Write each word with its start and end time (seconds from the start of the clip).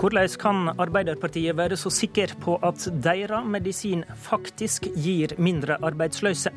Hvordan 0.00 0.28
kan 0.40 0.68
Arbeiderpartiet 0.80 1.52
være 1.58 1.76
så 1.76 1.90
sikker 1.92 2.30
på 2.40 2.54
at 2.64 2.86
deres 3.04 3.44
medisin 3.44 4.00
faktisk 4.16 4.86
gir 4.96 5.34
mindre 5.36 5.76
arbeidsløse? 5.84 6.48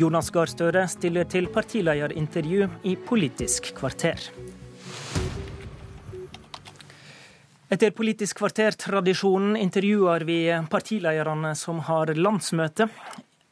Jonas 0.00 0.30
Gahr 0.32 0.48
Støre 0.48 0.86
stiller 0.88 1.28
til 1.28 1.50
partilederintervju 1.52 2.70
i 2.88 2.94
Politisk 2.96 3.74
kvarter. 3.76 4.24
Etter 7.68 7.92
Politisk 7.92 8.40
kvarter-tradisjonen 8.40 9.60
intervjuer 9.60 10.24
vi 10.24 10.38
partilederne 10.72 11.52
som 11.52 11.84
har 11.84 12.14
landsmøte. 12.16 12.88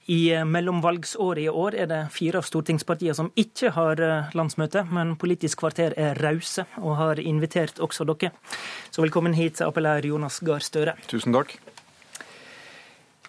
I 0.06 0.44
mellomvalgsåret 0.44 1.44
i 1.44 1.48
år 1.48 1.74
er 1.76 1.88
det 1.90 1.98
fire 2.14 2.40
av 2.40 2.46
stortingspartiene 2.48 3.14
som 3.14 3.28
ikke 3.38 3.72
har 3.76 4.00
eh, 4.00 4.30
landsmøte, 4.34 4.86
men 4.90 5.12
Politisk 5.20 5.60
kvarter 5.60 5.92
er 6.00 6.18
rause 6.24 6.64
og 6.80 6.96
har 6.96 7.20
invitert 7.20 7.82
også 7.84 8.06
dere. 8.08 8.32
Så 8.90 9.04
velkommen 9.04 9.36
hit, 9.36 9.60
appellær 9.60 10.06
Jonas 10.08 10.40
Gahr 10.40 10.64
Støre. 10.64 10.96
Tusen 11.10 11.36
takk. 11.36 11.58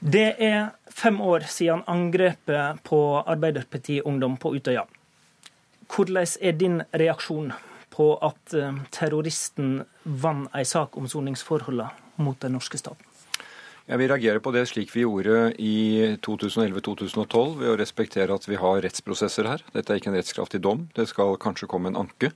Det 0.01 0.31
er 0.41 0.71
fem 0.89 1.19
år 1.21 1.45
siden 1.51 1.83
angrepet 1.91 2.81
på 2.87 3.01
Arbeiderpartiet 3.19 4.07
Ungdom 4.07 4.39
på 4.41 4.55
Utøya. 4.55 4.87
Hvordan 5.91 6.25
er 6.41 6.57
din 6.57 6.81
reaksjon 6.95 7.51
på 7.91 8.15
at 8.23 8.55
eh, 8.55 8.79
terroristen 8.95 9.81
vant 10.03 10.49
ei 10.55 10.63
sak 10.65 10.95
om 10.97 11.11
soningsforholdene 11.11 11.91
mot 12.23 12.39
den 12.41 12.55
norske 12.55 12.79
staten? 12.79 13.10
Jeg 13.89 13.97
vil 13.97 14.11
reagere 14.11 14.41
på 14.43 14.51
det 14.53 14.61
slik 14.69 14.91
vi 14.93 15.01
gjorde 15.03 15.55
i 15.57 16.17
2011-2012, 16.21 17.55
ved 17.57 17.71
å 17.71 17.79
respektere 17.79 18.35
at 18.35 18.45
vi 18.45 18.59
har 18.61 18.83
rettsprosesser 18.85 19.49
her. 19.49 19.63
Dette 19.73 19.93
er 19.93 20.01
ikke 20.01 20.11
en 20.11 20.19
rettskraftig 20.19 20.61
dom, 20.61 20.85
det 20.95 21.07
skal 21.09 21.39
kanskje 21.41 21.69
komme 21.71 21.89
en 21.89 21.97
anke. 22.03 22.29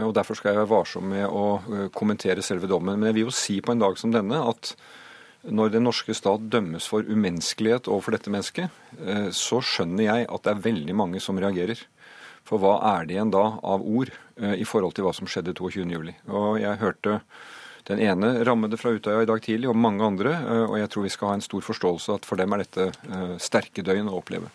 og 0.00 0.14
Derfor 0.16 0.38
skal 0.38 0.54
jeg 0.54 0.62
være 0.62 0.72
varsom 0.72 1.12
med 1.12 1.26
å 1.28 1.44
eh, 1.60 1.86
kommentere 1.92 2.42
selve 2.42 2.70
dommen. 2.70 2.96
Men 2.96 3.10
jeg 3.10 3.18
vil 3.18 3.28
jo 3.28 3.36
si 3.36 3.60
på 3.60 3.74
en 3.74 3.84
dag 3.84 4.00
som 4.00 4.14
denne 4.14 4.40
at 4.40 4.72
når 5.44 5.72
den 5.72 5.86
norske 5.88 6.16
stat 6.16 6.48
dømmes 6.52 6.88
for 6.88 7.04
umenneskelighet 7.04 7.88
overfor 7.88 8.16
dette 8.16 8.32
mennesket, 8.32 8.82
eh, 9.00 9.28
så 9.36 9.60
skjønner 9.64 10.06
jeg 10.06 10.28
at 10.32 10.44
det 10.44 10.54
er 10.54 10.66
veldig 10.68 10.96
mange 10.96 11.20
som 11.20 11.38
reagerer. 11.40 11.80
For 12.48 12.60
hva 12.60 12.78
er 12.96 13.06
det 13.06 13.18
igjen 13.18 13.32
da 13.32 13.46
av 13.60 13.84
ord 13.84 14.12
eh, 14.40 14.56
i 14.60 14.68
forhold 14.68 14.96
til 14.96 15.04
hva 15.06 15.14
som 15.16 15.28
skjedde 15.28 15.56
22.07? 15.60 16.14
Og 16.32 16.60
jeg 16.60 16.80
hørte 16.80 17.20
den 17.88 18.00
ene 18.04 18.32
rammede 18.44 18.78
fra 18.80 18.92
Utøya 18.94 19.22
i 19.22 19.28
dag 19.28 19.42
tidlig, 19.42 19.68
og 19.70 19.78
mange 19.78 20.04
andre. 20.04 20.32
Eh, 20.38 20.64
og 20.68 20.78
jeg 20.80 20.90
tror 20.92 21.06
vi 21.06 21.12
skal 21.14 21.30
ha 21.30 21.36
en 21.38 21.44
stor 21.44 21.64
forståelse 21.64 22.16
at 22.18 22.28
for 22.28 22.40
dem 22.40 22.52
er 22.54 22.64
dette 22.64 22.88
eh, 22.90 23.36
sterke 23.42 23.84
døgn 23.86 24.10
å 24.10 24.18
oppleve. 24.20 24.50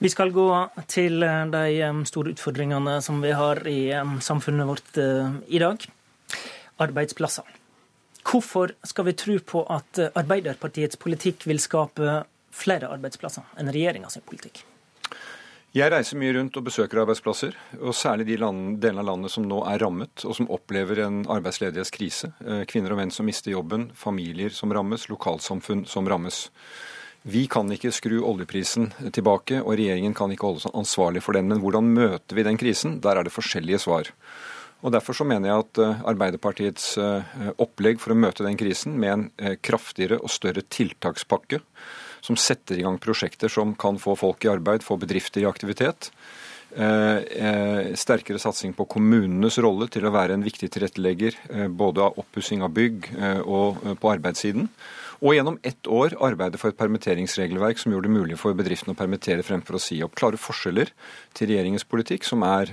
Vi 0.00 0.08
skal 0.08 0.32
gå 0.32 0.48
til 0.88 1.22
eh, 1.26 1.44
de 1.52 1.92
store 2.08 2.34
utfordringene 2.34 2.98
som 3.04 3.20
vi 3.22 3.34
har 3.36 3.62
i 3.68 3.80
samfunnet 4.24 4.68
vårt 4.68 5.00
i 5.48 5.62
dag. 5.62 5.86
Arbeidsplasser. 6.80 7.56
Hvorfor 8.24 8.74
skal 8.86 9.06
vi 9.08 9.16
tro 9.18 9.38
på 9.44 9.62
at 9.72 9.98
Arbeiderpartiets 10.10 11.00
politikk 11.00 11.46
vil 11.48 11.60
skape 11.60 12.20
flere 12.52 12.90
arbeidsplasser 12.92 13.60
enn 13.60 13.72
regjeringa 13.72 14.10
sin 14.12 14.24
politikk? 14.26 14.62
Jeg 15.70 15.86
reiser 15.92 16.18
mye 16.18 16.32
rundt 16.34 16.56
og 16.58 16.64
besøker 16.66 16.98
arbeidsplasser, 17.04 17.54
og 17.78 17.94
særlig 17.94 18.24
de 18.26 18.38
delene 18.40 19.04
av 19.04 19.06
landet 19.06 19.30
som 19.30 19.44
nå 19.46 19.60
er 19.70 19.78
rammet, 19.78 20.24
og 20.26 20.34
som 20.34 20.48
opplever 20.50 21.04
en 21.04 21.20
arbeidsledighetskrise. 21.30 22.32
Eh, 22.42 22.62
kvinner 22.66 22.90
og 22.90 22.98
menn 22.98 23.12
som 23.14 23.28
mister 23.30 23.54
jobben, 23.54 23.84
familier 23.94 24.50
som 24.50 24.74
rammes, 24.74 25.06
lokalsamfunn 25.12 25.84
som 25.86 26.10
rammes. 26.10 26.48
Vi 27.22 27.44
kan 27.46 27.70
ikke 27.70 27.92
skru 27.94 28.16
oljeprisen 28.18 28.90
tilbake, 29.14 29.60
og 29.62 29.76
regjeringen 29.78 30.16
kan 30.18 30.34
ikke 30.34 30.48
holde 30.48 30.64
seg 30.64 30.74
ansvarlig 30.74 31.22
for 31.22 31.38
den. 31.38 31.46
Men 31.52 31.62
hvordan 31.62 31.94
møter 31.94 32.34
vi 32.34 32.48
den 32.48 32.58
krisen? 32.58 32.98
Der 33.04 33.20
er 33.20 33.28
det 33.28 33.36
forskjellige 33.36 33.84
svar. 33.86 34.10
Og 34.80 34.92
Derfor 34.94 35.16
så 35.16 35.26
mener 35.28 35.50
jeg 35.50 35.64
at 35.64 35.80
eh, 35.84 36.04
Arbeiderpartiets 36.12 36.92
eh, 37.00 37.40
opplegg 37.60 38.00
for 38.02 38.14
å 38.14 38.20
møte 38.20 38.46
den 38.46 38.58
krisen 38.60 38.96
med 39.00 39.12
en 39.12 39.58
kraftigere 39.60 40.20
og 40.20 40.32
større 40.32 40.64
tiltakspakke 40.66 41.60
som 42.20 42.36
setter 42.36 42.78
i 42.78 42.84
gang 42.84 42.98
prosjekter 43.00 43.48
som 43.52 43.74
kan 43.74 43.98
få 44.00 44.14
folk 44.18 44.44
i 44.44 44.52
arbeid, 44.52 44.84
få 44.84 44.98
bedrifter 45.00 45.44
i 45.44 45.48
aktivitet. 45.48 46.10
Eh, 46.70 47.16
eh, 47.16 47.94
sterkere 47.98 48.38
satsing 48.38 48.76
på 48.78 48.86
kommunenes 48.86 49.58
rolle 49.58 49.88
til 49.90 50.04
å 50.06 50.12
være 50.14 50.36
en 50.36 50.44
viktig 50.46 50.68
tilrettelegger 50.70 51.38
eh, 51.50 51.66
både 51.66 52.04
av 52.04 52.20
oppussing 52.22 52.62
av 52.62 52.70
bygg 52.76 53.08
og 53.42 53.80
på 53.98 54.12
arbeidssiden. 54.12 54.68
Og 55.20 55.34
gjennom 55.36 55.58
ett 55.66 55.84
år 55.90 56.16
arbeide 56.24 56.56
for 56.56 56.72
et 56.72 56.78
permitteringsregelverk 56.80 57.80
som 57.80 57.92
gjorde 57.92 58.08
det 58.08 58.16
mulig 58.16 58.38
for 58.40 58.56
bedriftene 58.56 58.94
å 58.96 58.98
permittere 58.98 59.44
fremfor 59.44 59.76
å 59.76 59.82
si 59.82 59.98
opp. 60.04 60.16
Klare 60.16 60.40
forskjeller 60.40 60.94
til 61.36 61.52
regjeringens 61.52 61.84
politikk, 61.84 62.24
som 62.24 62.44
er 62.46 62.72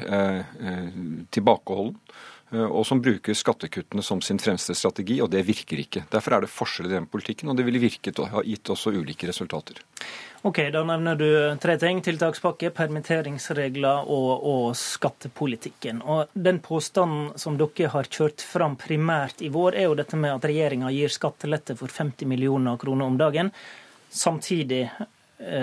tilbakeholden 1.35 1.97
Eh, 1.97 2.36
og 2.55 2.85
som 2.87 3.01
bruker 3.03 3.35
skattekuttene 3.35 4.03
som 4.05 4.21
sin 4.23 4.39
fremste 4.39 4.75
strategi, 4.77 5.17
og 5.19 5.31
det 5.33 5.41
virker 5.47 5.81
ikke. 5.83 6.05
Derfor 6.11 6.37
er 6.37 6.45
det 6.45 6.51
forskjell 6.53 6.87
i 6.87 6.93
den 6.93 7.07
politikken, 7.11 7.51
og 7.51 7.57
det 7.59 7.65
ville 7.67 7.81
virket 7.83 8.21
og 8.23 8.29
ha 8.31 8.43
gitt 8.45 8.71
også 8.71 8.93
ulike 8.95 9.27
resultater. 9.27 9.81
Ok, 10.47 10.61
Da 10.71 10.83
nevner 10.83 11.15
du 11.15 11.27
tre 11.59 11.75
ting. 11.81 11.99
Tiltakspakke, 12.01 12.69
permitteringsregler 12.71 14.07
og, 14.07 14.45
og, 14.47 14.75
skattepolitikken. 14.77 15.99
Og 16.05 16.31
Den 16.33 16.61
påstanden 16.63 17.33
som 17.35 17.57
dere 17.59 17.89
har 17.91 18.07
kjørt 18.07 18.45
fram 18.45 18.77
primært 18.79 19.41
i 19.41 19.49
vår, 19.51 19.75
er 19.75 19.89
jo 19.89 19.97
dette 19.97 20.15
med 20.15 20.37
at 20.37 20.47
regjeringa 20.47 20.93
gir 20.93 21.11
skattelette 21.11 21.75
for 21.75 21.91
50 21.91 22.29
millioner 22.29 22.77
kroner 22.77 23.11
om 23.11 23.17
dagen, 23.19 23.51
samtidig 24.07 24.85
eh, 24.87 25.07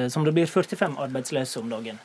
som 0.08 0.22
det 0.22 0.30
blir 0.36 0.46
45 0.46 0.92
arbeidsløse 1.02 1.58
om 1.58 1.72
dagen. 1.72 1.96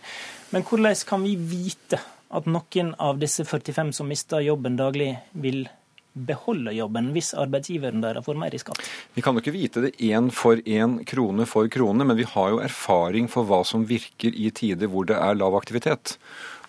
Men 0.49 0.63
hvordan 0.65 0.95
kan 1.05 1.21
vi 1.21 1.35
vite 1.37 1.99
at 2.29 2.47
noen 2.49 2.93
av 3.01 3.19
disse 3.21 3.45
45 3.45 3.91
som 3.99 4.09
mister 4.09 4.41
jobben 4.45 4.77
daglig, 4.77 5.11
vil 5.33 5.67
beholde 6.13 6.73
jobben 6.73 7.11
hvis 7.13 7.31
arbeidsgiveren 7.37 8.01
deres 8.03 8.25
får 8.25 8.37
mer 8.39 8.55
i 8.55 8.61
skatt? 8.61 8.81
Vi 9.13 9.23
kan 9.25 9.37
jo 9.37 9.43
ikke 9.43 9.55
vite 9.55 9.83
det 9.85 9.91
én 10.09 10.29
for 10.33 10.61
én, 10.65 10.99
krone 11.07 11.45
for 11.49 11.69
krone, 11.71 12.05
men 12.05 12.17
vi 12.17 12.27
har 12.27 12.53
jo 12.53 12.61
erfaring 12.63 13.29
for 13.31 13.47
hva 13.49 13.61
som 13.67 13.85
virker 13.89 14.35
i 14.35 14.49
tider 14.55 14.91
hvor 14.91 15.07
det 15.09 15.19
er 15.19 15.37
lav 15.37 15.57
aktivitet. 15.59 16.17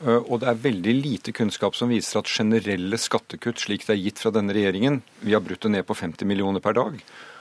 Eh, 0.05 0.21
og 0.21 0.43
det 0.43 0.51
er 0.51 0.63
veldig 0.69 0.95
lite 1.01 1.35
kunnskap 1.37 1.77
som 1.77 1.93
viser 1.93 2.21
at 2.21 2.31
generelle 2.31 3.01
skattekutt, 3.01 3.61
slik 3.65 3.89
det 3.89 3.97
er 3.97 4.05
gitt 4.05 4.23
fra 4.23 4.33
denne 4.35 4.57
regjeringen, 4.57 5.03
vi 5.25 5.37
har 5.37 5.45
brutt 5.45 5.67
det 5.67 5.75
ned 5.77 5.89
på 5.89 5.99
50 5.99 6.29
millioner 6.29 6.65
per 6.65 6.77
dag, 6.79 7.01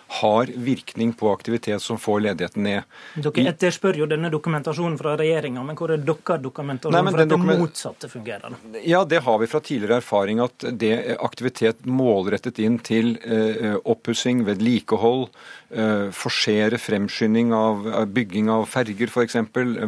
har 0.10 0.50
virkning 0.56 1.14
på 1.14 1.30
aktivitet 1.32 1.82
som 1.82 2.00
får 2.02 2.24
ledigheten 2.26 2.64
ned. 2.66 2.88
Dere 3.22 3.52
etterspør 3.52 4.00
jo 4.02 4.08
denne 4.10 4.32
dokumentasjonen 4.34 4.98
fra 4.98 5.14
regjeringa, 5.20 5.62
men 5.66 5.78
hvor 5.78 5.94
er 5.94 6.02
deres 6.02 6.42
dokumentasjon 6.42 6.96
Nei, 6.96 7.04
for 7.14 7.24
at 7.24 7.30
det 7.30 7.60
motsatte 7.62 8.10
fungerer? 8.10 8.58
Ja, 8.90 9.04
Det 9.06 9.22
har 9.26 9.40
vi 9.40 9.50
fra 9.52 9.62
tidligere 9.62 10.02
erfaring, 10.02 10.42
at 10.42 10.66
det 10.82 10.92
er 10.98 11.22
aktivitet 11.22 11.86
målrettet 11.86 12.58
inn 12.64 12.80
til 12.82 13.18
eh, 13.22 13.78
oppussing, 13.86 14.44
vedlikehold, 14.50 15.28
eh, 15.70 16.10
forsere 16.16 16.82
fremskynding 16.82 17.54
av 17.54 17.86
bygging 18.10 18.50
av 18.50 18.66
ferger 18.70 19.14
f.eks., 19.14 19.38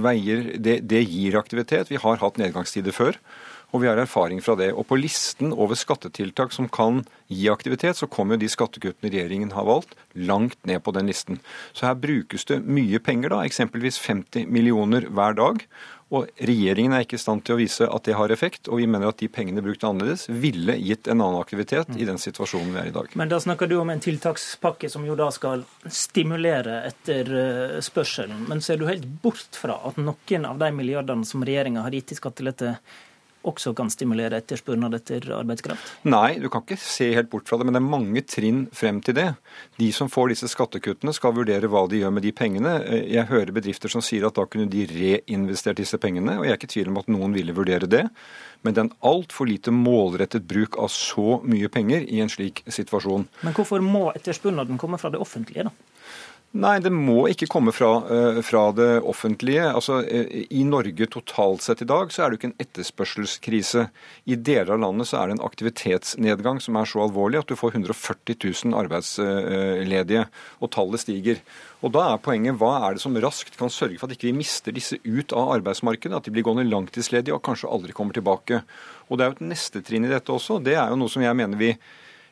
veier, 0.06 0.52
det, 0.62 0.82
det 0.86 1.02
gir 1.08 1.40
aktivitet. 1.40 1.90
Vi 1.90 2.02
har 2.02 2.22
hatt 2.22 2.38
nedgangstider 2.42 2.94
før. 2.94 3.18
Og 3.72 3.84
vi 3.84 3.88
har 3.88 4.00
erfaring 4.02 4.42
fra 4.44 4.58
det. 4.60 4.72
Og 4.76 4.86
på 4.90 5.00
listen 5.00 5.54
over 5.54 5.80
skattetiltak 5.80 6.52
som 6.56 6.68
kan 6.72 7.04
gi 7.32 7.48
aktivitet, 7.52 8.00
så 8.00 8.10
kommer 8.12 8.36
jo 8.36 8.44
de 8.44 8.52
skattekuttene 8.52 9.12
regjeringen 9.14 9.56
har 9.56 9.68
valgt, 9.68 9.96
langt 10.14 10.60
ned 10.68 10.84
på 10.84 10.94
den 10.96 11.08
listen. 11.12 11.40
Så 11.72 11.88
her 11.88 11.96
brukes 12.00 12.48
det 12.50 12.62
mye 12.68 13.00
penger, 13.00 13.32
da, 13.32 13.46
eksempelvis 13.48 14.00
50 14.04 14.52
millioner 14.52 15.08
hver 15.08 15.40
dag. 15.40 15.66
Og 16.12 16.28
regjeringen 16.44 16.92
er 16.92 17.06
ikke 17.06 17.16
i 17.16 17.22
stand 17.24 17.46
til 17.48 17.56
å 17.56 17.60
vise 17.62 17.86
at 17.88 18.04
det 18.04 18.18
har 18.20 18.32
effekt, 18.36 18.68
og 18.68 18.82
vi 18.82 18.88
mener 18.90 19.14
at 19.14 19.22
de 19.22 19.30
pengene 19.32 19.64
brukt 19.64 19.84
annerledes 19.88 20.26
ville 20.28 20.76
gitt 20.76 21.08
en 21.08 21.22
annen 21.24 21.40
aktivitet 21.40 21.94
i 21.96 22.08
den 22.08 22.20
situasjonen 22.20 22.74
vi 22.74 22.82
er 22.82 22.90
i 22.90 22.96
dag. 22.98 23.14
Men 23.20 23.32
da 23.32 23.40
snakker 23.40 23.70
du 23.72 23.78
om 23.80 23.94
en 23.94 24.04
tiltakspakke 24.04 24.90
som 24.92 25.06
jo 25.08 25.16
da 25.16 25.30
skal 25.32 25.64
stimulere 25.88 26.82
etter 26.90 27.32
eh, 27.44 27.78
spørselen. 27.86 28.44
Men 28.52 28.64
ser 28.66 28.82
du 28.82 28.90
helt 28.92 29.08
bort 29.24 29.56
fra 29.56 29.80
at 29.88 30.02
noen 30.02 30.50
av 30.50 30.60
de 30.60 30.72
milliardene 30.76 31.28
som 31.28 31.48
regjeringa 31.48 31.86
har 31.88 31.96
gitt 31.96 32.12
i 32.12 32.20
skattelette, 32.20 32.76
også 33.48 33.74
kan 33.78 33.90
stimulere 33.92 34.40
etterspørselen 34.42 34.98
etter 34.98 35.26
arbeidskraft? 35.36 35.94
Nei, 36.10 36.38
du 36.42 36.48
kan 36.52 36.64
ikke 36.66 36.78
se 36.80 37.10
helt 37.16 37.32
bort 37.32 37.50
fra 37.50 37.58
det, 37.60 37.68
men 37.68 37.76
det 37.76 37.82
er 37.82 37.88
mange 37.90 38.24
trinn 38.28 38.64
frem 38.76 39.02
til 39.06 39.18
det. 39.18 39.28
De 39.82 39.90
som 39.96 40.12
får 40.12 40.34
disse 40.34 40.52
skattekuttene 40.52 41.14
skal 41.16 41.36
vurdere 41.38 41.70
hva 41.72 41.84
de 41.90 42.02
gjør 42.02 42.16
med 42.16 42.26
de 42.28 42.34
pengene. 42.36 42.76
Jeg 43.10 43.30
hører 43.32 43.54
bedrifter 43.56 43.92
som 43.92 44.04
sier 44.06 44.28
at 44.28 44.38
da 44.38 44.46
kunne 44.46 44.70
de 44.72 44.86
reinvestert 44.90 45.82
disse 45.82 46.00
pengene, 46.02 46.38
og 46.40 46.48
jeg 46.48 46.56
er 46.56 46.62
ikke 46.62 46.72
i 46.72 46.76
tvil 46.76 46.94
om 46.94 47.02
at 47.02 47.12
noen 47.12 47.38
ville 47.38 47.56
vurdere 47.58 47.90
det. 47.90 48.06
Men 48.62 48.76
det 48.76 48.82
er 48.82 48.90
en 48.90 48.98
altfor 49.12 49.50
lite 49.50 49.74
målrettet 49.74 50.46
bruk 50.48 50.78
av 50.82 50.92
så 50.94 51.40
mye 51.42 51.70
penger 51.74 52.06
i 52.06 52.22
en 52.22 52.30
slik 52.30 52.62
situasjon. 52.70 53.26
Men 53.42 53.58
hvorfor 53.58 53.82
må 53.86 54.10
etterspørselen 54.14 54.78
komme 54.82 55.02
fra 55.02 55.10
det 55.14 55.22
offentlige, 55.22 55.70
da? 55.70 55.91
Nei, 56.52 56.82
det 56.84 56.90
må 56.92 57.30
ikke 57.32 57.48
komme 57.48 57.72
fra, 57.72 58.04
eh, 58.12 58.42
fra, 58.44 58.74
det 58.76 59.00
offentlige. 59.08 59.70
Altså, 59.72 60.02
eh, 60.04 60.48
I 60.52 60.66
Norge 60.68 61.08
totalt 61.08 61.62
sett 61.64 61.82
i 61.82 61.88
dag 61.88 62.12
så 62.12 62.26
er 62.26 62.30
det 62.30 62.36
jo 62.36 62.40
ikke 62.42 62.50
en 62.52 62.66
etterspørselskrise. 62.66 63.90
I 64.28 64.36
deler 64.36 64.74
av 64.74 64.82
landet 64.84 65.08
så 65.08 65.22
er 65.22 65.28
det 65.28 65.40
en 65.40 65.48
aktivitetsnedgang 65.48 66.60
som 66.60 66.76
er 66.76 66.84
så 66.84 67.08
alvorlig 67.08 67.40
at 67.40 67.48
du 67.48 67.56
får 67.56 67.72
140 67.80 68.36
000 68.68 68.76
arbeidsledige, 68.76 70.28
og 70.60 70.72
tallet 70.72 71.00
stiger. 71.00 71.40
Og 71.82 71.94
Da 71.94 72.14
er 72.14 72.18
poenget 72.18 72.60
hva 72.60 72.84
er 72.84 72.94
det 72.96 73.02
som 73.02 73.16
raskt 73.16 73.56
kan 73.56 73.70
sørge 73.70 73.98
for 73.98 74.12
at 74.12 74.18
ikke 74.18 74.28
vi 74.34 74.44
mister 74.44 74.74
disse 74.74 75.00
ut 75.06 75.32
av 75.32 75.56
arbeidsmarkedet, 75.56 76.18
at 76.18 76.26
de 76.26 76.32
blir 76.32 76.44
gående 76.44 76.68
langtidsledige 76.68 77.34
og 77.34 77.44
kanskje 77.44 77.72
aldri 77.72 77.94
kommer 77.94 78.12
tilbake. 78.12 78.62
Og 79.10 79.18
Det 79.18 79.24
er 79.24 79.32
jo 79.32 79.40
et 79.40 79.50
neste 79.56 79.82
trinn 79.82 80.04
i 80.04 80.12
dette 80.12 80.28
også. 80.28 80.62
Det 80.62 80.76
er 80.76 80.90
jo 80.90 81.00
noe 81.00 81.08
som 81.08 81.24
jeg 81.24 81.34
mener 81.34 81.56
vi 81.56 81.78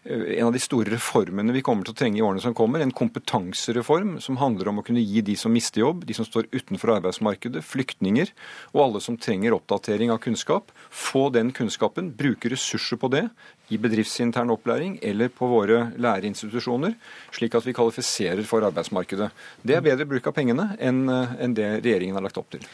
en 0.09 0.47
av 0.47 0.53
de 0.53 0.61
store 0.61 0.89
reformene 0.95 1.53
vi 1.53 1.61
kommer 1.65 1.85
til 1.85 1.94
å 1.94 2.00
trenge 2.00 2.17
i 2.17 2.23
årene 2.25 2.41
som 2.41 2.56
kommer. 2.57 2.81
En 2.81 2.94
kompetansereform 2.95 4.15
som 4.23 4.39
handler 4.41 4.71
om 4.71 4.81
å 4.81 4.85
kunne 4.85 5.03
gi 5.03 5.21
de 5.25 5.35
som 5.38 5.53
mister 5.53 5.83
jobb, 5.83 6.06
de 6.09 6.15
som 6.17 6.25
står 6.25 6.50
utenfor 6.51 6.95
arbeidsmarkedet, 6.95 7.61
flyktninger 7.65 8.31
og 8.73 8.83
alle 8.85 9.03
som 9.06 9.19
trenger 9.21 9.53
oppdatering 9.56 10.13
av 10.13 10.21
kunnskap, 10.23 10.73
få 10.89 11.27
den 11.35 11.53
kunnskapen, 11.56 12.11
bruke 12.17 12.50
ressurser 12.50 12.97
på 13.01 13.11
det 13.13 13.27
i 13.69 13.77
bedriftsintern 13.81 14.50
opplæring 14.53 14.97
eller 15.06 15.29
på 15.29 15.50
våre 15.51 15.91
læreinstitusjoner, 16.01 16.95
slik 17.35 17.57
at 17.59 17.67
vi 17.69 17.75
kvalifiserer 17.77 18.41
for 18.50 18.65
arbeidsmarkedet. 18.65 19.29
Det 19.61 19.77
er 19.77 19.85
bedre 19.85 20.09
bruk 20.09 20.31
av 20.31 20.38
pengene 20.38 20.71
enn 20.81 21.06
eh, 21.06 21.45
det 21.53 21.75
regjeringen 21.83 22.17
har 22.17 22.25
lagt 22.25 22.41
opp 22.41 22.50
til. 22.56 22.65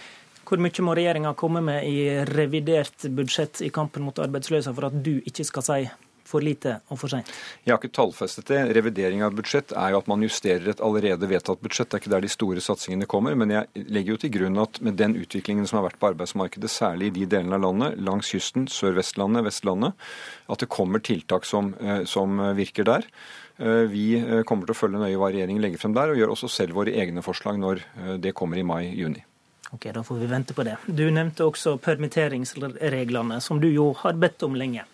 Hvor 0.45 0.61
mye 0.61 0.83
må 0.85 0.93
regjeringa 0.93 1.33
komme 1.33 1.61
med 1.65 1.87
i 1.89 2.23
revidert 2.29 3.07
budsjett 3.17 3.63
i 3.65 3.71
kampen 3.73 4.05
mot 4.05 4.19
arbeidsløse 4.21 4.71
for 4.77 4.87
at 4.91 4.99
du 5.03 5.17
ikke 5.25 5.43
skal 5.47 5.65
si 5.65 5.79
for 6.27 6.44
lite 6.45 6.80
og 6.92 7.00
for 7.01 7.12
seint? 7.12 7.30
Jeg 7.63 7.74
har 7.74 7.80
ikke 7.80 7.95
tallfestet 7.95 8.50
det. 8.50 8.62
Revidering 8.77 9.24
av 9.25 9.36
budsjett 9.38 9.74
er 9.75 9.94
jo 9.94 10.01
at 10.01 10.10
man 10.12 10.24
justerer 10.25 10.72
et 10.72 10.83
allerede 10.83 11.30
vedtatt 11.30 11.62
budsjett. 11.63 11.89
Det 11.92 12.00
er 12.00 12.04
ikke 12.04 12.13
der 12.16 12.25
de 12.25 12.31
store 12.33 12.63
satsingene 12.63 13.10
kommer. 13.10 13.38
Men 13.39 13.54
jeg 13.54 13.86
legger 13.89 14.16
jo 14.16 14.22
til 14.24 14.33
grunn 14.38 14.60
at 14.62 14.81
med 14.86 15.00
den 15.01 15.18
utviklingen 15.19 15.69
som 15.69 15.80
har 15.80 15.88
vært 15.89 16.01
på 16.01 16.12
arbeidsmarkedet, 16.13 16.72
særlig 16.72 17.12
i 17.12 17.16
de 17.19 17.30
delene 17.36 17.60
av 17.60 17.66
landet, 17.68 18.00
langs 18.01 18.31
kysten, 18.33 18.69
Sør-Vestlandet, 18.72 19.45
Vestlandet, 19.45 20.07
at 20.51 20.62
det 20.62 20.72
kommer 20.74 21.04
tiltak 21.04 21.45
som, 21.45 21.74
eh, 21.80 22.04
som 22.10 22.42
virker 22.57 22.88
der. 22.88 23.07
Eh, 23.57 23.86
vi 23.92 24.07
eh, 24.19 24.44
kommer 24.44 24.68
til 24.68 24.75
å 24.75 24.81
følge 24.81 25.00
nøye 25.01 25.19
hva 25.19 25.31
regjeringen 25.31 25.63
legger 25.63 25.81
frem 25.81 25.95
der, 25.95 26.12
og 26.12 26.19
gjør 26.19 26.36
også 26.36 26.51
selv 26.51 26.75
våre 26.78 26.95
egne 26.95 27.24
forslag 27.25 27.60
når 27.62 27.86
det 28.21 28.36
kommer 28.36 28.60
i 28.60 28.68
mai-juni. 28.68 29.24
Ok, 29.74 29.92
Da 29.94 30.04
får 30.04 30.16
vi 30.16 30.25
vente 30.25 30.54
på 30.54 30.63
det. 30.63 30.78
Du 30.88 31.04
nevnte 31.12 31.44
også 31.44 31.78
permitteringsreglene, 31.81 33.42
som 33.42 33.60
du 33.60 33.68
jo 33.68 33.92
har 34.00 34.13
bedt 34.13 34.44
om 34.44 34.56
lenge. 34.56 34.86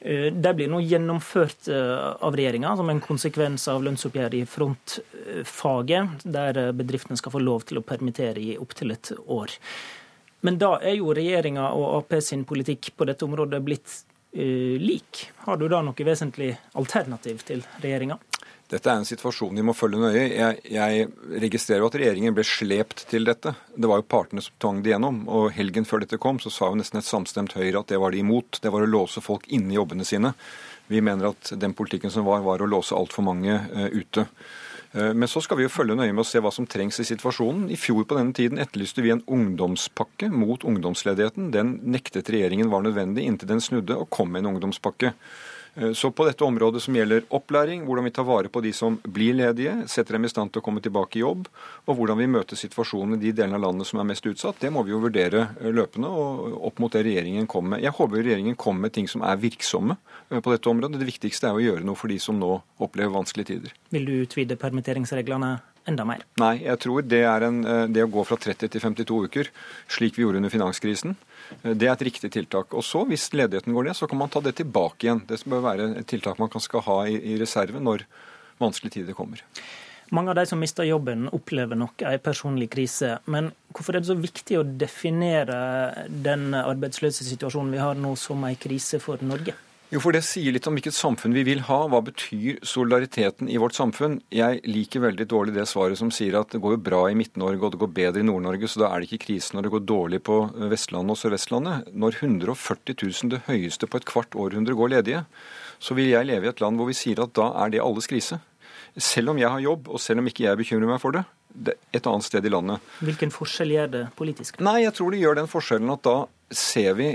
Eh, 0.00 0.32
det 0.32 0.54
blir 0.54 0.68
nå 0.70 0.80
gjennomført 0.80 1.68
eh, 1.68 2.10
av 2.24 2.36
regjeringa 2.36 2.76
som 2.76 2.90
en 2.90 3.00
konsekvens 3.02 3.66
av 3.68 3.82
lønnsoppgjøret 3.82 4.36
i 4.38 4.44
frontfaget, 4.46 6.22
der 6.22 6.60
eh, 6.62 6.74
bedriftene 6.76 7.18
skal 7.18 7.34
få 7.34 7.42
lov 7.42 7.66
til 7.66 7.80
å 7.80 7.86
permittere 7.86 8.42
i 8.42 8.58
opptil 8.60 8.94
et 8.94 9.10
år. 9.26 9.56
Men 10.46 10.60
da 10.60 10.76
er 10.78 11.00
jo 11.00 11.10
regjeringa 11.16 11.72
og 11.74 11.96
Ap 11.96 12.14
sin 12.22 12.44
politikk 12.46 12.92
på 12.94 13.08
dette 13.08 13.26
området 13.26 13.58
blitt 13.66 13.90
uh, 14.38 14.76
lik. 14.78 15.24
Har 15.48 15.58
du 15.58 15.64
da 15.66 15.80
noe 15.82 16.06
vesentlig 16.06 16.52
alternativ 16.78 17.42
til 17.48 17.64
regjeringa? 17.82 18.20
Dette 18.68 18.90
er 18.92 19.00
en 19.00 19.06
situasjon 19.08 19.56
vi 19.56 19.64
må 19.64 19.72
følge 19.72 20.00
nøye. 20.02 20.22
Jeg, 20.28 20.58
jeg 20.68 21.06
registrerer 21.40 21.80
jo 21.80 21.88
at 21.88 21.94
regjeringen 21.96 22.34
ble 22.36 22.44
slept 22.44 23.06
til 23.08 23.24
dette. 23.24 23.54
Det 23.72 23.88
var 23.88 24.02
jo 24.02 24.08
partene 24.12 24.44
som 24.44 24.58
tvang 24.60 24.82
det 24.84 24.92
gjennom. 24.92 25.22
Og 25.32 25.48
helgen 25.56 25.88
før 25.88 26.04
dette 26.04 26.20
kom, 26.20 26.40
så 26.42 26.52
sa 26.52 26.68
jo 26.68 26.76
nesten 26.76 27.00
et 27.00 27.08
samstemt 27.08 27.56
Høyre 27.56 27.80
at 27.80 27.88
det 27.88 28.00
var 28.02 28.12
de 28.12 28.20
imot. 28.20 28.60
Det 28.60 28.72
var 28.74 28.84
å 28.84 28.90
låse 28.90 29.24
folk 29.24 29.48
inne 29.48 29.72
i 29.72 29.80
jobbene 29.80 30.04
sine. 30.04 30.34
Vi 30.92 31.00
mener 31.00 31.30
at 31.30 31.54
den 31.56 31.72
politikken 31.76 32.12
som 32.12 32.28
var, 32.28 32.44
var 32.44 32.60
å 32.60 32.68
låse 32.68 32.96
altfor 32.96 33.24
mange 33.24 33.56
uh, 33.56 33.88
ute. 33.88 34.28
Uh, 34.92 35.12
men 35.16 35.28
så 35.32 35.40
skal 35.44 35.62
vi 35.62 35.64
jo 35.64 35.72
følge 35.72 35.96
nøye 35.96 36.12
med 36.12 36.26
å 36.26 36.28
se 36.28 36.40
hva 36.44 36.52
som 36.52 36.68
trengs 36.68 37.00
i 37.00 37.08
situasjonen. 37.08 37.70
I 37.72 37.80
fjor 37.80 38.04
på 38.04 38.20
denne 38.20 38.36
tiden 38.36 38.60
etterlyste 38.60 39.04
vi 39.04 39.16
en 39.16 39.24
ungdomspakke 39.24 40.28
mot 40.28 40.60
ungdomsledigheten. 40.60 41.54
Den 41.56 41.78
nektet 41.88 42.28
regjeringen 42.32 42.68
var 42.72 42.84
nødvendig 42.84 43.24
inntil 43.24 43.48
den 43.48 43.64
snudde 43.64 43.96
og 43.96 44.10
kom 44.12 44.32
med 44.34 44.44
en 44.44 44.56
ungdomspakke. 44.56 45.16
Eh, 45.78 45.92
så 45.92 46.10
på 46.10 46.26
dette 46.26 46.44
området 46.44 46.82
som 46.82 46.96
gjelder 46.96 47.26
opplæring, 47.34 47.84
hvordan 47.86 48.08
vi 48.08 48.12
tar 48.14 48.26
vare 48.26 48.50
på 48.50 48.62
de 48.64 48.72
som 48.74 48.98
blir 49.02 49.36
ledige, 49.38 49.74
setter 49.86 50.16
dem 50.16 50.26
i 50.26 50.32
stand 50.32 50.52
til 50.52 50.62
å 50.62 50.66
komme 50.66 50.82
tilbake 50.82 51.20
i 51.20 51.22
jobb, 51.22 51.46
og 51.86 51.98
hvordan 51.98 52.18
vi 52.18 52.28
møter 52.30 52.58
situasjonen 52.58 53.18
i 53.18 53.22
de 53.28 53.32
delene 53.38 53.60
av 53.60 53.68
landet 53.68 53.90
som 53.90 54.02
er 54.02 54.08
mest 54.10 54.26
utsatt, 54.26 54.58
det 54.62 54.72
må 54.74 54.82
vi 54.86 54.94
jo 54.94 55.02
vurdere 55.04 55.46
eh, 55.60 55.70
løpende 55.70 56.10
og 56.10 56.58
opp 56.70 56.82
mot 56.82 56.94
det 56.94 57.04
regjeringen 57.06 57.46
kommer 57.50 57.76
med. 57.76 57.86
Jeg 57.86 57.94
håper 57.94 58.22
regjeringen 58.24 58.58
kommer 58.58 58.88
med 58.88 58.96
ting 58.98 59.08
som 59.10 59.22
er 59.22 59.38
virksomme 59.40 59.98
eh, 60.30 60.40
på 60.40 60.54
dette 60.54 60.72
området. 60.72 60.98
Det 60.98 61.10
viktigste 61.12 61.52
er 61.52 61.58
å 61.58 61.62
gjøre 61.62 61.86
noe 61.86 61.98
for 61.98 62.10
de 62.10 62.18
som 62.22 62.38
nå 62.38 62.58
opplever 62.82 63.14
vanskelige 63.14 63.54
tider. 63.54 63.74
Vil 63.94 64.08
du 64.08 64.14
utvide 64.24 64.58
permitteringsreglene 64.58 65.58
enda 65.88 66.06
mer? 66.08 66.22
Nei, 66.40 66.54
jeg 66.66 66.80
tror 66.84 67.06
det 67.06 67.22
er 67.26 67.46
en, 67.48 67.62
det 67.92 68.04
å 68.04 68.12
gå 68.12 68.24
fra 68.28 68.38
30 68.40 68.74
til 68.74 68.84
52 68.84 69.18
uker, 69.28 69.50
slik 69.90 70.18
vi 70.18 70.26
gjorde 70.26 70.42
under 70.42 70.52
finanskrisen, 70.52 71.16
det 71.64 71.88
er 71.88 71.94
et 71.94 72.06
riktig 72.10 72.30
tiltak. 72.34 72.74
Og 72.76 72.84
så, 72.84 73.04
Hvis 73.08 73.30
ledigheten 73.32 73.74
går 73.74 73.88
ned, 73.88 73.96
så 73.96 74.08
kan 74.08 74.20
man 74.20 74.30
ta 74.32 74.42
det 74.44 74.58
tilbake 74.60 75.06
igjen. 75.06 75.24
Det 75.28 75.40
bør 75.48 75.64
være 75.64 75.90
et 76.00 76.08
tiltak 76.08 76.38
man 76.38 76.52
skal 76.60 76.84
ha 76.84 77.02
i, 77.08 77.16
i 77.32 77.38
reserve 77.40 77.80
når 77.80 78.04
vanskelige 78.60 79.00
tider 79.00 79.16
kommer. 79.16 79.42
Mange 80.10 80.32
av 80.32 80.38
de 80.38 80.46
som 80.48 80.60
mister 80.60 80.86
jobben, 80.88 81.26
opplever 81.36 81.76
nok 81.76 82.02
en 82.08 82.20
personlig 82.24 82.70
krise. 82.72 83.18
Men 83.28 83.50
hvorfor 83.76 83.96
er 83.96 84.04
det 84.04 84.08
så 84.08 84.16
viktig 84.16 84.56
å 84.56 84.64
definere 84.64 86.06
den 86.08 86.54
arbeidsløse 86.56 87.26
situasjonen 87.28 87.74
vi 87.76 87.82
har 87.82 87.98
nå 87.98 88.14
som 88.16 88.44
en 88.48 88.56
krise 88.56 89.00
for 89.04 89.20
Norge? 89.20 89.56
Jo, 89.88 90.02
for 90.04 90.12
Det 90.12 90.20
sier 90.26 90.52
litt 90.52 90.66
om 90.68 90.74
hvilket 90.76 90.92
samfunn 90.92 91.32
vi 91.32 91.46
vil 91.46 91.62
ha. 91.64 91.78
Hva 91.88 92.02
betyr 92.04 92.58
solidariteten 92.66 93.48
i 93.48 93.56
vårt 93.56 93.72
samfunn? 93.72 94.18
Jeg 94.28 94.60
liker 94.68 95.00
veldig 95.00 95.24
dårlig 95.30 95.54
det 95.56 95.64
svaret 95.70 95.96
som 95.96 96.10
sier 96.12 96.36
at 96.36 96.52
det 96.52 96.60
går 96.60 96.74
jo 96.74 96.82
bra 96.90 96.98
i 97.08 97.16
Midt-Norge 97.16 97.64
og 97.64 97.72
det 97.72 97.80
går 97.80 97.94
bedre 97.96 98.20
i 98.20 98.26
Nord-Norge, 98.28 98.68
så 98.68 98.82
da 98.82 98.90
er 98.90 99.00
det 99.00 99.08
ikke 99.08 99.24
krise 99.24 99.56
når 99.56 99.64
det 99.64 99.72
går 99.72 99.86
dårlig 99.88 100.20
på 100.28 100.36
Vestlandet 100.68 101.14
og 101.14 101.20
Sør-Vestlandet. 101.22 101.88
Når 101.96 102.20
140 102.20 102.98
000, 103.00 103.32
det 103.32 103.40
høyeste 103.48 103.88
på 103.88 104.02
et 104.02 104.08
kvart 104.12 104.36
århundre, 104.36 104.76
går 104.76 104.92
ledige, 104.98 105.24
så 105.80 105.96
vil 105.96 106.12
jeg 106.12 106.28
leve 106.28 106.50
i 106.50 106.52
et 106.52 106.60
land 106.60 106.76
hvor 106.76 106.92
vi 106.92 106.98
sier 106.98 107.24
at 107.24 107.32
da 107.40 107.48
er 107.64 107.72
det 107.72 107.80
alles 107.80 108.12
krise. 108.12 108.42
Selv 108.92 109.32
om 109.32 109.40
jeg 109.40 109.48
har 109.48 109.64
jobb, 109.64 109.88
og 109.88 110.04
selv 110.04 110.20
om 110.20 110.28
ikke 110.28 110.50
jeg 110.50 110.60
bekymrer 110.60 110.92
meg 110.92 111.00
for 111.00 111.16
det, 111.16 111.24
et 111.96 112.04
annet 112.04 112.28
sted 112.28 112.44
i 112.44 112.52
landet. 112.52 112.84
Hvilken 113.00 113.32
forskjell 113.32 113.72
gjør 113.72 113.92
det 113.96 114.06
politisk? 114.20 114.60
Nei, 114.60 114.82
jeg 114.84 114.92
tror 115.00 115.16
det 115.16 115.24
gjør 115.24 115.40
den 115.40 115.48
forskjellen 115.48 115.96
at 115.96 116.04
da 116.04 116.18
ser 116.52 116.94
vi 116.96 117.12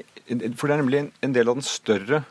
For 0.55 0.69
det 0.69 0.75
er 0.75 0.81
nemlig 0.83 0.99
en 1.25 1.33
del 1.35 1.49
av 1.49 1.57
den 1.57 1.65
større 1.65 2.23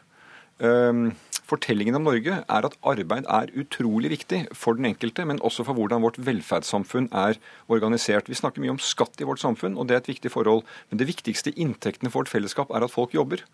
Um, 0.62 1.17
fortellingen 1.52 1.99
om 1.99 2.06
Norge 2.06 2.38
er 2.40 2.66
at 2.66 2.76
arbeid 2.88 3.26
er 3.28 3.52
utrolig 3.60 4.12
viktig 4.14 4.40
for 4.56 4.78
den 4.78 4.88
enkelte, 4.88 5.26
men 5.28 5.40
også 5.44 5.66
for 5.69 5.76
hvordan 5.76 6.02
vårt 6.04 6.19
velferdssamfunn 6.22 7.10
er 7.12 7.38
organisert. 7.72 8.31
Vi 8.31 8.38
snakker 8.38 8.64
mye 8.64 8.75
om 8.75 8.81
skatt 8.82 9.20
i 9.20 9.28
vårt 9.28 9.43
samfunn, 9.43 9.76
og 9.76 9.88
det 9.88 9.96
er 9.96 10.02
et 10.02 10.12
viktig 10.14 10.32
forhold. 10.32 10.64
Men 10.90 11.00
det 11.02 11.08
viktigste 11.10 11.52
inntektene 11.52 12.10
for 12.12 12.22
vårt 12.22 12.32
fellesskap 12.32 12.72
er 12.72 12.87
at 12.87 12.94
folk 12.94 13.14
jobber. 13.16 13.44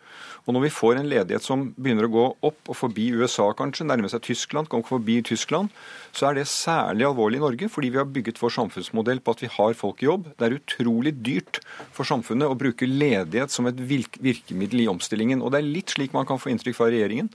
Og 0.47 0.55
når 0.55 0.67
vi 0.69 0.75
får 0.75 1.01
en 1.01 1.11
ledighet 1.11 1.45
som 1.45 1.69
begynner 1.77 2.09
å 2.09 2.13
gå 2.15 2.27
opp 2.51 2.71
og 2.71 2.79
forbi 2.79 3.09
USA 3.19 3.51
kanskje, 3.59 3.87
nærme 3.89 4.11
seg 4.13 4.23
Tyskland, 4.27 4.71
kommer 4.71 4.89
forbi 4.89 5.19
Tyskland, 5.27 5.73
så 6.15 6.31
er 6.31 6.39
det 6.39 6.47
særlig 6.51 7.09
alvorlig 7.09 7.41
i 7.41 7.45
Norge, 7.45 7.71
fordi 7.73 7.93
vi 7.95 8.01
har 8.01 8.09
bygget 8.09 8.41
vår 8.43 8.55
samfunnsmodell 8.59 9.23
på 9.25 9.35
at 9.35 9.45
vi 9.45 9.53
har 9.59 9.77
folk 9.79 10.03
i 10.03 10.09
jobb. 10.09 10.31
Det 10.39 10.49
er 10.49 10.59
utrolig 10.59 11.15
dyrt 11.25 11.63
for 11.95 12.09
samfunnet 12.09 12.49
å 12.49 12.59
bruke 12.59 12.89
ledighet 12.89 13.53
som 13.55 13.69
et 13.71 13.79
virkemiddel 13.79 14.85
i 14.85 14.91
omstillingen. 14.91 15.43
Og 15.43 15.53
det 15.53 15.63
er 15.63 15.71
litt 15.71 15.97
slik 15.97 16.15
man 16.17 16.29
kan 16.29 16.41
få 16.41 16.53
inntrykk 16.53 16.79
fra 16.79 16.91
regjeringen 16.93 17.31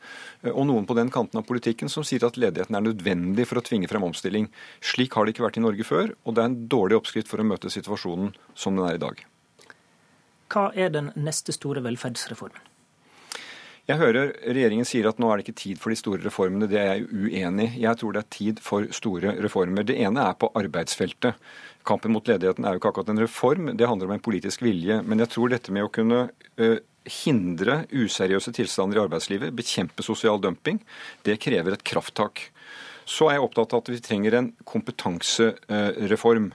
og 0.53 0.67
noen 0.69 0.87
på 0.89 0.95
den 0.97 1.11
kanten 1.13 1.41
av 1.41 1.47
politikken 1.49 1.91
som 1.91 2.05
sier 2.07 2.23
at 2.27 2.39
ledigheten 2.39 2.77
er 2.77 2.85
nødvendig 2.85 3.47
for 3.49 3.59
å 3.59 3.65
tvinge 3.65 3.89
frem 3.91 4.05
omstilling. 4.07 4.49
Slik 4.81 5.17
har 5.17 5.25
det 5.25 5.35
ikke 5.35 5.47
vært 5.47 5.59
i 5.59 5.65
Norge 5.65 5.87
før, 5.87 6.13
og 6.23 6.35
det 6.35 6.43
er 6.43 6.51
en 6.51 6.59
dårlig 6.71 6.99
oppskrift 7.01 7.31
for 7.31 7.43
å 7.43 7.47
møte 7.47 7.73
situasjonen 7.73 8.35
som 8.55 8.77
den 8.77 8.85
er 8.87 8.99
i 8.99 9.03
dag. 9.03 9.25
Hva 10.53 10.69
er 10.77 10.93
den 10.93 11.09
neste 11.17 11.55
store 11.55 11.81
velferdsreformen? 11.85 12.69
Jeg 13.83 13.99
hører 13.99 14.29
regjeringen 14.47 14.87
sier 14.87 15.09
at 15.09 15.17
nå 15.19 15.27
er 15.27 15.39
det 15.39 15.43
ikke 15.43 15.59
tid 15.59 15.79
for 15.81 15.91
de 15.91 15.97
store 15.99 16.23
reformene. 16.23 16.69
Det 16.71 16.77
er 16.79 16.85
jeg 16.93 17.07
uenig 17.11 17.65
i. 17.65 17.81
Jeg 17.83 17.99
tror 17.99 18.13
det 18.15 18.21
er 18.21 18.29
tid 18.31 18.61
for 18.63 18.87
store 18.95 19.33
reformer. 19.43 19.83
Det 19.83 19.97
ene 19.99 20.23
er 20.23 20.37
på 20.39 20.47
arbeidsfeltet. 20.55 21.41
Kampen 21.83 22.13
mot 22.15 22.31
ledigheten 22.31 22.63
er 22.63 22.77
jo 22.77 22.79
ikke 22.79 22.93
akkurat 22.93 23.11
en 23.11 23.19
reform, 23.19 23.73
det 23.75 23.89
handler 23.89 24.07
om 24.07 24.15
en 24.15 24.23
politisk 24.23 24.63
vilje. 24.63 25.01
Men 25.03 25.19
jeg 25.19 25.33
tror 25.33 25.51
dette 25.51 25.75
med 25.75 25.83
å 25.83 25.91
kunne 25.91 26.21
uh, 26.31 26.77
hindre 27.09 27.83
useriøse 27.91 28.53
tilstander 28.55 28.99
i 28.99 29.03
arbeidslivet, 29.03 29.55
bekjempe 29.55 30.05
sosial 30.05 30.41
dumping, 30.43 30.79
det 31.27 31.39
krever 31.43 31.75
et 31.75 31.85
krafttak. 31.87 32.47
Så 33.09 33.27
er 33.27 33.37
jeg 33.37 33.45
opptatt 33.45 33.75
av 33.75 33.83
at 33.83 33.91
vi 33.91 34.01
trenger 34.03 34.37
en 34.37 34.49
kompetansereform. 34.67 36.53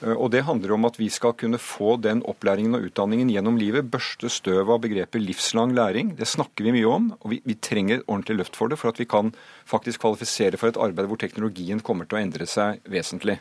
Og 0.00 0.30
Det 0.32 0.46
handler 0.46 0.72
om 0.72 0.86
at 0.88 0.96
vi 0.96 1.10
skal 1.12 1.34
kunne 1.36 1.60
få 1.60 1.98
den 2.00 2.22
opplæringen 2.24 2.74
og 2.78 2.86
utdanningen 2.88 3.28
gjennom 3.28 3.58
livet. 3.60 3.90
Børste 3.92 4.30
støv 4.32 4.70
av 4.72 4.80
begrepet 4.80 5.20
livslang 5.20 5.74
læring. 5.76 6.14
Det 6.16 6.28
snakker 6.28 6.64
vi 6.64 6.72
mye 6.72 6.88
om. 6.88 7.10
og 7.20 7.30
vi, 7.30 7.42
vi, 7.44 7.54
trenger 7.54 7.98
et 7.98 8.06
ordentlig 8.08 8.38
løft 8.38 8.56
for 8.56 8.68
det, 8.68 8.78
for 8.80 8.88
at 8.88 9.00
vi 9.00 9.04
kan 9.04 9.34
faktisk 9.68 10.00
kvalifisere 10.00 10.56
for 10.56 10.72
et 10.72 10.80
arbeid 10.80 11.06
hvor 11.06 11.20
teknologien 11.20 11.84
kommer 11.84 12.08
til 12.08 12.16
å 12.16 12.22
endre 12.22 12.48
seg 12.48 12.80
vesentlig. 12.88 13.36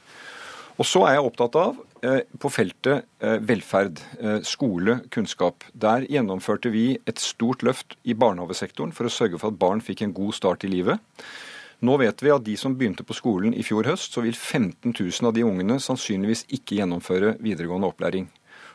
Og 0.80 0.88
så 0.88 1.02
er 1.04 1.18
jeg 1.18 1.28
opptatt 1.28 1.58
av 1.60 1.80
eh, 2.08 2.22
på 2.40 2.50
feltet 2.56 3.04
eh, 3.20 3.38
velferd, 3.44 4.00
eh, 4.24 4.40
skole, 4.48 5.02
kunnskap. 5.12 5.66
Der 5.76 6.06
gjennomførte 6.08 6.72
vi 6.72 6.94
et 7.04 7.20
stort 7.20 7.66
løft 7.68 7.98
i 8.08 8.16
barnehagesektoren 8.16 8.94
for 8.96 9.10
å 9.10 9.12
sørge 9.12 9.42
for 9.42 9.52
at 9.52 9.60
barn 9.60 9.84
fikk 9.84 10.06
en 10.06 10.16
god 10.16 10.38
start 10.38 10.64
i 10.64 10.72
livet. 10.72 11.04
Nå 11.84 11.98
vet 12.00 12.24
vi 12.24 12.32
at 12.32 12.46
de 12.48 12.56
som 12.60 12.78
begynte 12.80 13.04
på 13.08 13.16
skolen 13.16 13.52
i 13.56 13.64
fjor 13.64 13.88
høst, 13.92 14.16
så 14.16 14.24
vil 14.24 14.36
15 14.36 14.94
000 14.94 15.28
av 15.28 15.36
de 15.36 15.44
ungene 15.48 15.80
sannsynligvis 15.84 16.46
ikke 16.56 16.80
gjennomføre 16.80 17.36
videregående 17.44 17.92
opplæring. 17.92 18.30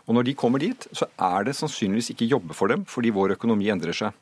Og 0.05 0.19
når 0.19 0.29
de 0.29 0.37
kommer 0.37 0.61
dit, 0.61 0.87
så 0.93 1.09
er 1.17 1.49
det 1.49 1.57
sannsynligvis 1.57 2.13
ikke 2.13 2.29
jobbe 2.29 2.57
for 2.57 2.69
dem, 2.73 2.85
fordi 2.89 3.13
vår 3.17 3.39
økonomi 3.39 3.71
endrer 3.73 3.97
seg. 3.97 4.13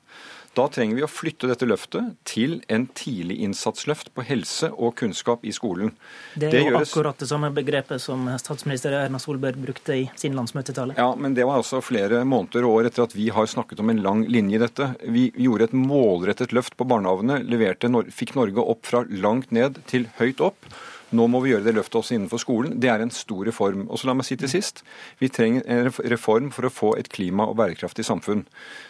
Da 0.52 0.66
trenger 0.68 0.98
vi 0.98 1.04
å 1.06 1.08
flytte 1.08 1.48
dette 1.48 1.64
løftet 1.64 2.10
til 2.28 2.58
en 2.72 2.84
tidlig 2.92 3.38
innsatsløft 3.46 4.10
på 4.12 4.24
helse 4.28 4.68
og 4.72 4.98
kunnskap 5.00 5.46
i 5.48 5.52
skolen. 5.56 5.94
Det 6.34 6.50
er 6.50 6.52
det 6.52 6.60
jo 6.60 6.72
gjøres... 6.74 6.92
akkurat 6.92 7.22
det 7.24 7.28
samme 7.30 7.48
begrepet 7.56 8.02
som 8.04 8.28
statsminister 8.40 8.92
Erna 8.98 9.20
Solberg 9.22 9.56
brukte 9.64 9.96
i 9.96 10.04
sin 10.20 10.36
landsmøtetale. 10.36 10.98
Ja, 11.00 11.08
men 11.16 11.32
det 11.38 11.46
var 11.48 11.62
altså 11.62 11.80
flere 11.80 12.20
måneder 12.28 12.68
og 12.68 12.82
år 12.82 12.90
etter 12.90 13.06
at 13.06 13.16
vi 13.16 13.30
har 13.32 13.48
snakket 13.48 13.80
om 13.80 13.94
en 13.94 14.04
lang 14.04 14.26
linje 14.28 14.58
i 14.58 14.62
dette. 14.62 14.90
Vi 15.08 15.30
gjorde 15.40 15.70
et 15.70 15.76
målrettet 15.76 16.52
løft 16.52 16.76
på 16.76 16.88
barnehagene, 16.90 17.40
fikk 18.12 18.36
Norge 18.36 18.68
opp 18.74 18.84
fra 18.92 19.06
langt 19.08 19.56
ned 19.56 19.80
til 19.88 20.10
høyt 20.20 20.44
opp. 20.44 20.68
Nå 21.12 21.26
må 21.28 21.42
vi 21.44 21.50
gjøre 21.52 21.66
det 21.66 21.74
løftet 21.76 21.98
også 21.98 22.14
innenfor 22.16 22.40
skolen. 22.40 22.76
Det 22.80 22.88
er 22.88 23.02
en 23.04 23.12
stor 23.12 23.44
reform. 23.44 23.84
Og 23.92 24.00
så 24.00 24.08
la 24.08 24.14
meg 24.16 24.26
si 24.26 24.36
til 24.40 24.48
sist, 24.48 24.82
Vi 25.20 25.28
trenger 25.28 25.62
en 25.68 25.90
reform 26.10 26.50
for 26.50 26.66
å 26.66 26.72
få 26.72 26.96
et 26.98 27.08
klima- 27.12 27.46
og 27.48 27.56
bærekraftig 27.56 28.04
samfunn. 28.04 28.46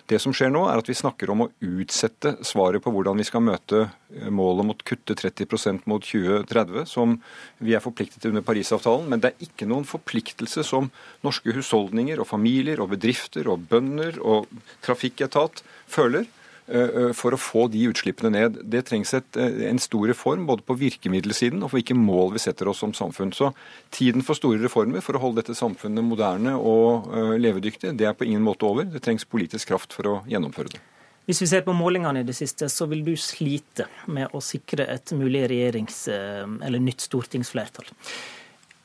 Det 0.06 0.20
som 0.20 0.32
skjer 0.32 0.52
nå, 0.52 0.62
er 0.70 0.78
at 0.78 0.88
vi 0.88 0.94
snakker 0.94 1.30
om 1.30 1.42
å 1.42 1.50
utsette 1.60 2.36
svaret 2.44 2.82
på 2.82 2.92
hvordan 2.92 3.18
vi 3.18 3.26
skal 3.26 3.42
møte 3.42 3.90
eh, 4.14 4.30
målet 4.30 4.60
om 4.60 4.70
å 4.70 4.78
kutte 4.84 5.14
30% 5.14 5.86
mot 5.86 6.02
2030, 6.02 6.86
som 6.86 7.20
vi 7.58 7.74
er 7.74 7.82
forpliktet 7.82 8.22
til 8.22 8.30
under 8.30 8.46
Parisavtalen. 8.46 9.08
Men 9.08 9.20
det 9.20 9.32
er 9.32 9.48
ikke 9.48 9.66
noen 9.66 9.84
forpliktelse 9.84 10.62
som 10.64 10.90
norske 11.22 11.52
husholdninger 11.52 12.22
og 12.22 12.30
familier 12.30 12.80
og 12.80 12.94
bedrifter 12.94 13.50
og 13.50 13.66
bønder 13.68 14.20
og 14.22 14.46
trafikketat 14.86 15.64
føler 15.90 16.30
for 16.66 17.34
å 17.34 17.40
få 17.40 17.66
de 17.72 17.82
utslippene 17.90 18.30
ned. 18.30 18.58
Det 18.70 18.84
trengs 18.86 19.12
et, 19.14 19.36
eh, 19.36 19.68
en 19.68 19.80
stor 19.82 20.06
reform 20.08 20.46
både 20.46 20.62
på 20.62 20.76
virkemiddelsiden 20.78 21.62
og 21.62 21.70
for 21.70 21.80
hvilke 21.80 21.96
mål 21.98 22.32
vi 22.36 22.42
setter 22.44 22.68
oss 22.70 22.78
som 22.78 22.92
samfunn. 22.92 23.32
Så 23.34 23.52
tiden 23.90 24.22
for 24.22 24.38
store 24.38 24.62
reformer 24.62 25.02
for 25.02 25.18
å 25.18 25.20
holde 25.20 25.42
dette 25.42 25.58
samfunnet 25.58 26.04
moderne 26.06 26.54
og 26.54 27.10
levedyktig, 27.38 27.96
det 27.96 28.06
er 28.06 28.14
på 28.14 28.26
ingen 28.26 28.42
måte 28.42 28.62
over. 28.68 28.84
Det 28.84 29.02
trengs 29.02 29.24
politisk 29.24 29.68
kraft 29.68 29.92
for 29.92 30.04
å 30.04 30.14
gjennomføre 30.26 30.70
det. 30.76 30.80
Hvis 31.26 31.40
vi 31.40 31.46
ser 31.46 31.62
på 31.62 31.74
målingene 31.74 32.20
i 32.20 32.26
det 32.26 32.34
siste, 32.34 32.66
så 32.66 32.88
vil 32.90 33.04
du 33.04 33.14
slite 33.14 33.86
med 34.10 34.32
å 34.34 34.40
sikre 34.42 34.88
et 34.88 35.12
mulig 35.14 35.48
regjerings- 35.50 36.08
eller 36.08 36.78
nytt 36.82 37.00
stortingsflertall. 37.00 37.86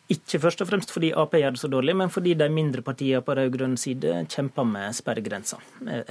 Ikke 0.08 0.40
først 0.40 0.62
og 0.64 0.70
fremst 0.70 0.92
fordi 0.96 1.10
Ap 1.20 1.34
gjør 1.36 1.56
det 1.56 1.60
så 1.60 1.70
dårlig, 1.72 1.96
men 2.00 2.12
fordi 2.12 2.36
de 2.40 2.48
mindre 2.52 2.84
partiene 2.86 3.24
på 3.26 3.36
rød-grønn 3.36 3.76
side 3.80 4.22
kjemper 4.32 4.68
med 4.68 4.96
sperregrensa. 4.96 5.60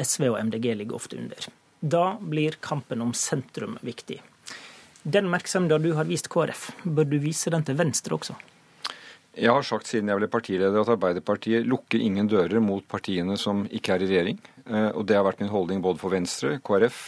SV 0.02 0.28
og 0.34 0.40
MDG 0.48 0.74
ligger 0.76 0.98
ofte 0.98 1.16
under. 1.16 1.46
Da 1.80 2.04
blir 2.20 2.58
kampen 2.60 3.00
om 3.04 3.14
sentrum 3.16 3.78
viktig. 3.84 4.18
Den 5.06 5.30
merksomheten 5.32 5.84
du 5.84 5.94
har 5.96 6.08
vist 6.08 6.28
KrF, 6.28 6.68
bør 6.84 7.08
du 7.08 7.16
vise 7.22 7.52
den 7.52 7.64
til 7.64 7.78
Venstre 7.78 8.16
også? 8.18 8.36
Jeg 9.36 9.52
har 9.52 9.64
sagt 9.68 9.88
siden 9.88 10.08
jeg 10.08 10.18
ble 10.18 10.28
partileder 10.32 10.80
at 10.80 10.90
Arbeiderpartiet 10.94 11.66
lukker 11.68 12.00
ingen 12.00 12.28
dører 12.28 12.60
mot 12.64 12.84
partiene 12.88 13.36
som 13.40 13.66
ikke 13.68 13.94
er 13.94 14.04
i 14.04 14.08
regjering. 14.08 14.38
Eh, 14.64 14.90
og 14.96 15.04
det 15.08 15.16
har 15.16 15.26
vært 15.26 15.42
min 15.44 15.52
holdning 15.52 15.82
både 15.84 16.00
for 16.00 16.12
Venstre, 16.12 16.56
KrF 16.64 17.00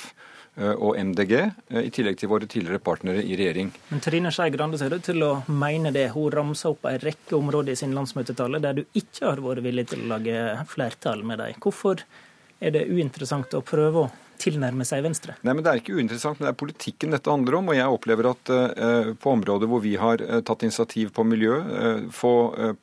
og 0.74 0.96
MDG, 0.98 1.34
eh, 1.70 1.82
i 1.86 1.90
tillegg 1.94 2.18
til 2.18 2.30
våre 2.32 2.48
tidligere 2.50 2.82
partnere 2.82 3.22
i 3.22 3.36
regjering. 3.38 3.72
Men 3.90 4.02
Trine 4.02 4.32
Skei 4.34 4.50
Grande 4.54 4.80
ser 4.80 4.94
ut 4.94 5.04
til 5.06 5.22
å 5.22 5.32
mene 5.48 5.92
det. 5.94 6.08
Hun 6.14 6.30
ramsa 6.34 6.72
opp 6.72 6.88
en 6.90 6.98
rekke 7.02 7.36
områder 7.38 7.74
i 7.74 7.80
sin 7.80 7.94
landsmøtetale 7.96 8.60
der 8.64 8.80
du 8.80 8.84
ikke 8.98 9.26
har 9.26 9.42
vært 9.44 9.62
villig 9.66 9.88
til 9.92 10.02
å 10.04 10.14
lage 10.16 10.46
flertall 10.70 11.22
med 11.26 11.38
dem. 11.42 11.60
Hvorfor 11.62 12.02
er 12.58 12.74
det 12.74 12.88
uinteressant 12.90 13.54
å 13.54 13.62
prøve 13.62 14.02
å 14.02 14.10
tilnærme 14.40 14.87
seg 14.88 15.02
Venstre? 15.04 15.37
Nei, 15.47 15.54
men 15.54 15.64
Det 15.64 15.71
er 15.71 15.80
ikke 15.83 15.97
uinteressant, 15.99 16.38
men 16.38 16.49
det 16.49 16.52
er 16.52 16.59
politikken 16.61 17.14
dette 17.14 17.33
handler 17.33 17.59
om. 17.59 17.71
Og 17.71 17.78
jeg 17.78 17.95
opplever 17.99 18.30
at 18.30 18.52
uh, 18.52 19.11
på 19.18 19.35
områder 19.35 19.71
hvor 19.71 19.83
vi 19.85 19.95
har 20.00 20.23
uh, 20.25 20.38
tatt 20.47 20.64
initiativ 20.66 21.12
på 21.16 21.25
miljø, 21.28 21.59
uh, 21.59 22.07
få 22.14 22.33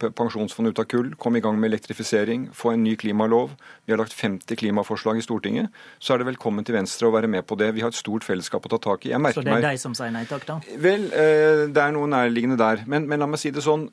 pensjonsfond 0.06 0.72
ut 0.72 0.82
av 0.82 0.88
kull, 0.92 1.14
komme 1.22 1.40
i 1.40 1.46
gang 1.46 1.60
med 1.60 1.72
elektrifisering, 1.72 2.50
få 2.56 2.76
en 2.76 2.86
ny 2.86 2.96
klimalov, 3.00 3.56
vi 3.86 3.96
har 3.96 4.02
lagt 4.02 4.16
50 4.16 4.60
klimaforslag 4.60 5.20
i 5.20 5.26
Stortinget, 5.26 5.84
så 6.00 6.16
er 6.16 6.22
det 6.22 6.30
velkommen 6.32 6.66
til 6.68 6.78
Venstre 6.78 7.10
å 7.10 7.14
være 7.16 7.30
med 7.32 7.46
på 7.48 7.58
det. 7.60 7.72
Vi 7.76 7.84
har 7.86 7.94
et 7.94 8.00
stort 8.00 8.26
fellesskap 8.28 8.66
å 8.66 8.76
ta 8.76 8.82
tak 8.92 9.06
i. 9.10 9.14
så 9.16 9.44
det 9.44 9.52
er 9.52 9.60
meg... 9.60 9.68
deg 9.68 9.82
som 9.82 9.96
sier 9.98 10.14
nei 10.14 10.26
takk, 10.30 10.48
da? 10.48 10.60
Vel, 10.82 11.10
det 11.10 11.82
er 11.82 11.94
noe 11.96 12.10
nærliggende 12.10 12.58
der. 12.60 12.84
Men, 12.90 13.08
men 13.10 13.22
la 13.22 13.30
meg 13.30 13.42
si 13.42 13.54
det 13.54 13.64
sånn. 13.66 13.90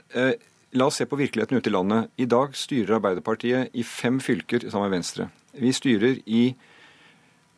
La 0.72 0.88
oss 0.88 0.96
se 0.96 1.06
på 1.06 1.18
virkeligheten 1.20 1.58
ute 1.60 1.68
i 1.68 1.72
landet. 1.74 2.08
I 2.16 2.26
dag 2.30 2.54
styrer 2.56 2.96
Arbeiderpartiet 2.96 3.74
i 3.76 3.84
fem 3.84 4.20
fylker 4.24 4.64
sammen 4.70 4.88
med 4.88 4.96
Venstre. 4.96 5.28
Vi 5.52 5.72
styrer 5.76 6.22
i 6.24 6.44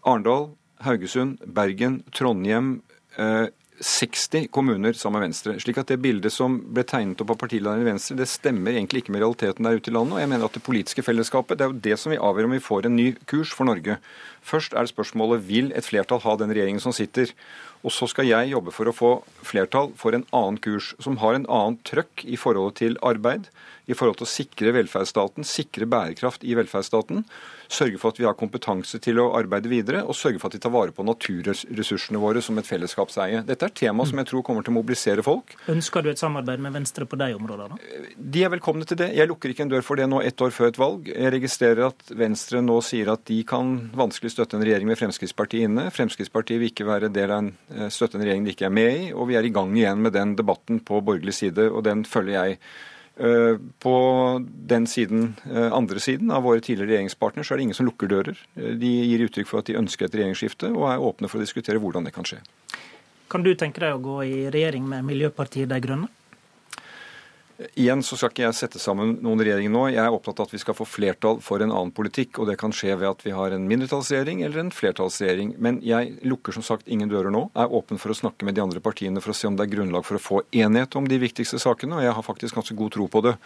Arendal, 0.04 0.50
Haugesund, 0.84 1.40
Bergen, 1.46 2.02
Trondheim. 2.12 2.80
60 3.80 4.38
eh, 4.38 4.46
kommuner 4.50 4.92
sammen 4.92 5.20
med 5.20 5.28
Venstre. 5.28 5.56
slik 5.60 5.78
at 5.78 5.90
det 5.90 6.00
bildet 6.02 6.32
som 6.32 6.56
ble 6.74 6.84
tegnet 6.86 7.20
opp 7.22 7.32
av 7.34 7.38
partilederen 7.40 7.82
i 7.82 7.88
Venstre, 7.88 8.16
det 8.18 8.28
stemmer 8.30 8.74
egentlig 8.74 9.02
ikke 9.02 9.14
med 9.14 9.24
realiteten 9.24 9.66
der 9.66 9.78
ute 9.78 9.90
i 9.90 9.94
landet. 9.94 10.16
Og 10.16 10.22
jeg 10.22 10.30
mener 10.30 10.46
at 10.46 10.56
det 10.56 10.64
politiske 10.66 11.04
fellesskapet 11.06 11.58
det 11.58 11.66
er 11.66 11.72
jo 11.72 11.82
det 11.88 11.98
som 12.00 12.14
vil 12.14 12.22
avgjøre 12.22 12.50
om 12.50 12.56
vi 12.56 12.64
får 12.64 12.88
en 12.88 12.96
ny 12.96 13.08
kurs 13.30 13.54
for 13.54 13.68
Norge. 13.68 13.98
Først 14.44 14.74
er 14.74 14.86
det 14.86 14.94
spørsmålet 14.94 15.46
vil 15.48 15.72
et 15.74 15.86
flertall 15.86 16.22
ha 16.22 16.36
den 16.40 16.54
regjeringen 16.54 16.84
som 16.84 16.94
sitter. 16.94 17.32
Og 17.84 17.92
så 17.92 18.08
skal 18.08 18.28
jeg 18.30 18.52
jobbe 18.54 18.72
for 18.72 18.88
å 18.88 18.96
få 18.96 19.12
flertall 19.44 19.92
for 20.00 20.16
en 20.16 20.24
annen 20.32 20.56
kurs, 20.64 20.94
som 21.04 21.18
har 21.20 21.36
en 21.36 21.48
annen 21.52 21.76
trøkk 21.84 22.24
i 22.24 22.38
forholdet 22.40 22.80
til 22.80 22.98
arbeid, 23.04 23.50
i 23.84 23.92
forhold 23.96 24.16
til 24.16 24.24
å 24.24 24.30
sikre 24.30 24.72
velferdsstaten, 24.72 25.44
sikre 25.44 25.88
bærekraft 25.90 26.44
i 26.48 26.54
velferdsstaten, 26.56 27.24
sørge 27.68 27.98
for 28.00 28.12
at 28.12 28.20
vi 28.20 28.26
har 28.26 28.36
kompetanse 28.38 28.96
til 29.02 29.20
å 29.20 29.30
arbeide 29.36 29.68
videre, 29.68 30.02
og 30.04 30.16
sørge 30.16 30.40
for 30.40 30.48
at 30.48 30.56
vi 30.56 30.62
tar 30.64 30.72
vare 30.72 30.94
på 30.94 31.04
naturressursene 31.04 32.20
våre 32.20 32.40
som 32.44 32.56
et 32.60 32.68
fellesskapseie. 32.68 33.42
Dette 33.44 33.66
er 33.66 33.72
et 33.72 33.80
tema 33.84 34.06
som 34.08 34.20
jeg 34.20 34.30
tror 34.30 34.44
kommer 34.46 34.64
til 34.64 34.72
å 34.72 34.78
mobilisere 34.78 35.24
folk. 35.26 35.56
Ønsker 35.72 36.04
du 36.04 36.10
et 36.12 36.20
samarbeid 36.20 36.62
med 36.64 36.76
Venstre 36.76 37.08
på 37.08 37.18
de 37.20 37.30
områdene? 37.36 37.76
De 38.16 38.44
er 38.44 38.52
velkomne 38.54 38.88
til 38.88 39.00
det. 39.00 39.10
Jeg 39.16 39.28
lukker 39.30 39.52
ikke 39.52 39.66
en 39.66 39.74
dør 39.74 39.84
for 39.84 40.00
det 40.00 40.08
nå 40.08 40.22
ett 40.24 40.40
år 40.44 40.54
før 40.54 40.72
et 40.72 40.80
valg. 40.80 41.10
Jeg 41.12 41.34
registrerer 41.36 41.88
at 41.90 42.14
Venstre 42.16 42.64
nå 42.64 42.78
sier 42.84 43.12
at 43.12 43.24
de 43.28 43.40
kan 43.48 43.76
vanskelig 43.96 44.32
støtte 44.32 44.58
en 44.58 44.64
regjering 44.64 44.88
med 44.88 45.00
Fremskrittspartiet 45.00 45.68
inne. 45.68 45.90
Fremskrittspartiet 45.94 46.62
vil 46.62 46.72
ikke 46.72 46.88
være 46.88 47.12
del 47.12 47.32
av 47.32 47.44
en 47.44 47.52
støtte 47.90 48.18
en 48.18 48.24
regjering 48.24 48.46
de 48.46 48.52
ikke 48.54 48.66
er 48.68 48.74
med 48.74 48.96
i, 48.96 49.12
og 49.12 49.28
vi 49.30 49.38
er 49.38 49.46
i 49.46 49.52
gang 49.54 49.72
igjen 49.76 50.02
med 50.04 50.14
den 50.14 50.34
debatten 50.38 50.80
på 50.84 51.00
borgerlig 51.04 51.34
side, 51.36 51.70
og 51.70 51.84
den 51.86 52.04
følger 52.08 52.36
jeg. 52.38 52.58
Eh, 53.16 53.58
på 53.78 53.94
den 54.46 54.86
siden, 54.86 55.36
eh, 55.46 55.72
andre 55.72 56.00
siden 56.00 56.32
av 56.34 56.42
våre 56.42 56.60
tidligere 56.60 56.90
regjeringspartnere 56.90 57.46
så 57.46 57.54
er 57.54 57.60
det 57.60 57.62
ingen 57.68 57.78
som 57.78 57.86
lukker 57.86 58.10
dører. 58.10 58.38
Eh, 58.56 58.74
de 58.74 58.90
gir 58.90 59.22
uttrykk 59.28 59.46
for 59.46 59.62
at 59.62 59.70
de 59.70 59.78
ønsker 59.78 60.08
et 60.08 60.16
regjeringsskifte, 60.18 60.72
og 60.74 60.88
er 60.90 60.98
åpne 60.98 61.30
for 61.30 61.38
å 61.38 61.44
diskutere 61.44 61.78
hvordan 61.78 62.08
det 62.08 62.14
kan 62.14 62.26
skje. 62.26 62.40
Kan 63.30 63.46
du 63.46 63.54
tenke 63.54 63.78
deg 63.78 63.94
å 63.94 64.02
gå 64.02 64.18
i 64.26 64.50
regjering 64.50 64.88
med 64.88 65.06
Miljøpartiet 65.06 65.70
De 65.70 65.78
Grønne? 65.80 66.10
Igjen 67.78 68.00
så 68.02 68.16
skal 68.18 68.32
ikke 68.32 68.42
jeg 68.42 68.56
sette 68.58 68.80
sammen 68.82 69.12
noen 69.22 69.38
regjering 69.38 69.70
nå. 69.70 69.84
Jeg 69.92 70.02
er 70.02 70.14
opptatt 70.14 70.40
av 70.42 70.48
at 70.48 70.54
vi 70.56 70.58
skal 70.58 70.74
få 70.74 70.86
flertall 70.88 71.38
for 71.44 71.62
en 71.62 71.70
annen 71.70 71.92
politikk. 71.94 72.40
Og 72.42 72.48
det 72.50 72.56
kan 72.58 72.74
skje 72.74 72.96
ved 72.98 73.06
at 73.12 73.22
vi 73.22 73.34
har 73.36 73.54
en 73.54 73.68
mindretallsregjering 73.70 74.42
eller 74.42 74.64
en 74.64 74.72
flertallsregjering. 74.74 75.52
Men 75.62 75.78
jeg 75.86 76.16
lukker 76.26 76.56
som 76.56 76.66
sagt 76.66 76.90
ingen 76.90 77.12
dører 77.12 77.30
nå. 77.30 77.44
Er 77.54 77.70
åpen 77.70 78.02
for 78.02 78.10
å 78.10 78.18
snakke 78.18 78.48
med 78.48 78.58
de 78.58 78.64
andre 78.64 78.82
partiene 78.82 79.22
for 79.22 79.30
å 79.30 79.38
se 79.38 79.46
om 79.46 79.54
det 79.54 79.68
er 79.68 79.72
grunnlag 79.76 80.02
for 80.08 80.18
å 80.18 80.24
få 80.24 80.42
enighet 80.50 80.98
om 80.98 81.06
de 81.06 81.20
viktigste 81.22 81.62
sakene. 81.62 82.00
Og 82.00 82.08
jeg 82.08 82.18
har 82.18 82.26
faktisk 82.26 82.58
ganske 82.58 82.78
god 82.80 82.96
tro 82.98 83.06
på 83.12 83.22
det. 83.28 83.36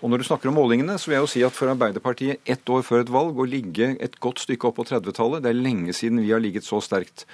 Og 0.00 0.08
når 0.08 0.22
du 0.22 0.28
snakker 0.30 0.48
om 0.48 0.56
målingene, 0.56 0.96
så 0.96 1.10
vil 1.10 1.18
jeg 1.18 1.26
jo 1.26 1.32
si 1.34 1.44
at 1.44 1.56
for 1.56 1.68
Arbeiderpartiet 1.68 2.40
ett 2.48 2.72
år 2.72 2.84
før 2.86 3.04
et 3.04 3.12
valg 3.12 3.36
å 3.36 3.44
ligge 3.44 3.92
et 4.00 4.16
godt 4.24 4.40
stykke 4.40 4.70
opp 4.70 4.80
på 4.80 4.88
30-tallet, 4.88 5.44
det 5.44 5.52
er 5.52 5.60
lenge 5.60 5.92
siden 5.92 6.22
vi 6.24 6.32
har 6.32 6.40
ligget 6.40 6.64
så 6.64 6.80
sterkt. 6.80 7.26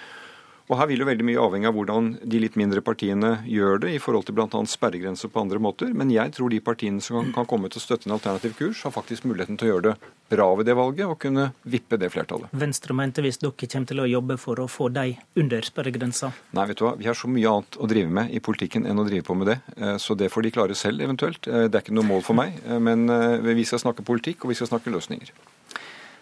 Og 0.66 0.80
Her 0.80 0.88
vil 0.90 1.02
jo 1.04 1.06
veldig 1.06 1.26
mye 1.28 1.42
avhenge 1.42 1.68
av 1.70 1.76
hvordan 1.76 2.08
de 2.26 2.40
litt 2.42 2.56
mindre 2.58 2.82
partiene 2.82 3.36
gjør 3.46 3.84
det 3.84 3.92
i 3.94 4.00
forhold 4.02 4.26
til 4.26 4.34
bl.a. 4.34 4.48
sperregrenser 4.66 5.30
på 5.30 5.44
andre 5.44 5.60
måter. 5.62 5.92
Men 5.94 6.10
jeg 6.10 6.34
tror 6.34 6.50
de 6.50 6.58
partiene 6.64 7.02
som 7.04 7.30
kan 7.34 7.46
komme 7.46 7.70
til 7.70 7.78
å 7.78 7.84
støtte 7.84 8.10
en 8.10 8.16
alternativ 8.16 8.56
kurs, 8.58 8.82
har 8.82 8.94
faktisk 8.94 9.28
muligheten 9.30 9.60
til 9.60 9.68
å 9.68 9.74
gjøre 9.74 9.92
det 9.92 10.12
bra 10.28 10.48
ved 10.58 10.66
det 10.66 10.74
valget 10.74 11.06
og 11.06 11.20
kunne 11.22 11.50
vippe 11.70 11.98
det 12.02 12.10
flertallet. 12.10 12.50
Venstre 12.50 12.96
mente 12.98 13.22
hvis 13.22 13.38
dere 13.38 13.54
kommer 13.54 13.90
til 13.92 14.02
å 14.02 14.08
jobbe 14.10 14.38
for 14.42 14.62
å 14.62 14.66
få 14.70 14.88
de 14.94 15.12
under 15.38 15.66
sperregrensa? 15.68 16.32
Nei, 16.56 16.66
vet 16.70 16.80
du 16.80 16.86
hva. 16.88 16.96
Vi 16.98 17.06
har 17.06 17.18
så 17.18 17.30
mye 17.30 17.52
annet 17.52 17.78
å 17.78 17.90
drive 17.90 18.10
med 18.18 18.34
i 18.34 18.42
politikken 18.42 18.88
enn 18.90 18.98
å 18.98 19.06
drive 19.06 19.26
på 19.28 19.38
med 19.38 19.52
det. 19.52 19.60
Eh, 19.76 19.96
så 20.02 20.18
det 20.18 20.32
får 20.34 20.48
de 20.48 20.54
klare 20.58 20.78
selv, 20.78 21.04
eventuelt. 21.06 21.46
Eh, 21.46 21.68
det 21.70 21.78
er 21.78 21.86
ikke 21.86 21.94
noe 21.94 22.10
mål 22.10 22.26
for 22.26 22.38
meg. 22.38 22.58
Eh, 22.66 22.82
men 22.82 23.06
vi 23.46 23.68
skal 23.68 23.82
snakke 23.82 24.06
politikk, 24.06 24.42
og 24.42 24.50
vi 24.50 24.58
skal 24.58 24.72
snakke 24.72 24.90
løsninger. 24.90 25.30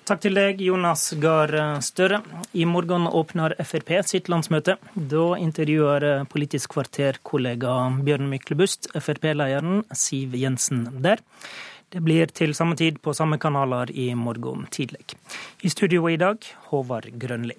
Takk 0.05 0.21
til 0.21 0.35
deg, 0.37 0.59
Jonas 0.61 1.15
Gahr 1.17 1.49
Støre. 1.81 2.19
I 2.53 2.67
morgen 2.69 3.07
åpner 3.09 3.55
Frp 3.65 3.95
sitt 4.05 4.27
landsmøte. 4.29 4.75
Da 4.93 5.23
intervjuer 5.41 6.27
Politisk 6.29 6.75
kvarter-kollega 6.75 7.73
Bjørn 8.05 8.29
Myklebust 8.29 8.91
Frp-lederen 8.93 9.81
Siv 9.97 10.37
Jensen 10.37 10.85
der. 11.07 11.25
Det 11.89 12.05
blir 12.05 12.29
til 12.37 12.53
samme 12.53 12.77
tid 12.77 13.01
på 13.01 13.17
samme 13.17 13.41
kanaler 13.41 13.89
i 13.97 14.11
morgen 14.13 14.69
tidlig. 14.69 15.17
I 15.65 15.73
studio 15.73 16.05
i 16.13 16.21
dag, 16.21 16.37
Håvard 16.69 17.09
Grønli. 17.17 17.57